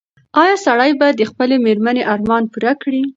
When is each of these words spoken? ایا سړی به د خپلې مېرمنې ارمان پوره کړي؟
ایا 0.41 0.55
سړی 0.65 0.91
به 0.99 1.07
د 1.19 1.21
خپلې 1.31 1.55
مېرمنې 1.65 2.03
ارمان 2.13 2.43
پوره 2.53 2.73
کړي؟ 2.81 3.01